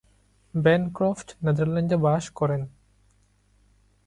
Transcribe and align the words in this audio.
Bancroft 0.53 1.27
নেদারল্যান্ডে 1.45 1.97
বাস 1.97 2.23
করেন। 2.29 2.61